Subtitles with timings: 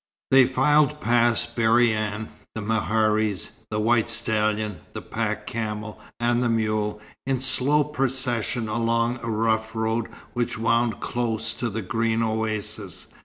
[0.31, 6.99] They filed past Berryan; the meharis, the white stallion, the pack camel, and the mule,
[7.27, 13.09] in slow procession, along a rough road which wound close to the green oasis.